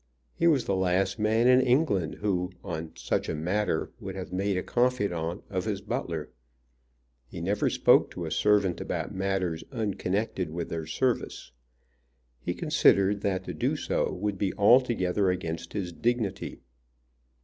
[0.33, 4.57] He was the last man in England who, on such a matter, would have made
[4.57, 6.31] a confidant of his butler.
[7.27, 11.51] He never spoke to a servant about matters unconnected with their service.
[12.39, 16.61] He considered that to do so would be altogether against his dignity.